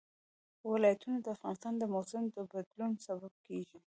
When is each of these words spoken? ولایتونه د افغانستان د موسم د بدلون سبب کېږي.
ولایتونه 0.71 1.17
د 1.21 1.27
افغانستان 1.35 1.73
د 1.77 1.83
موسم 1.93 2.23
د 2.35 2.37
بدلون 2.51 2.91
سبب 3.07 3.33
کېږي. 3.47 3.77